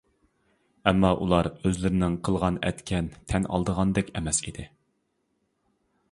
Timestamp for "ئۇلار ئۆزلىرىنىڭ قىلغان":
1.25-2.57